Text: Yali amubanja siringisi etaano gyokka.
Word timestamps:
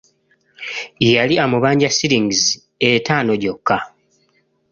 Yali 1.13 1.35
amubanja 1.45 1.87
siringisi 1.97 2.53
etaano 2.89 3.31
gyokka. 3.41 3.77